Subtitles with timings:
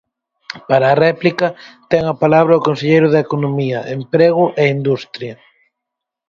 [0.67, 1.47] Para a réplica
[1.91, 5.35] ten a palabra o conselleiro de Economía, Emprego e Industria.